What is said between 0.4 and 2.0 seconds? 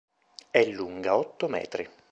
È lunga otto metri.